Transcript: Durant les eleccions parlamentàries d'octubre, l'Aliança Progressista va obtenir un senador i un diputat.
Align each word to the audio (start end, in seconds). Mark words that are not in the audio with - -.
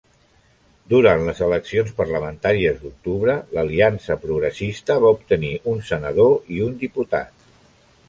Durant 0.93 1.25
les 1.27 1.41
eleccions 1.47 1.91
parlamentàries 1.99 2.81
d'octubre, 2.87 3.37
l'Aliança 3.59 4.19
Progressista 4.27 4.99
va 5.07 5.15
obtenir 5.21 5.55
un 5.77 5.89
senador 5.95 6.37
i 6.59 6.63
un 6.71 6.79
diputat. 6.85 7.51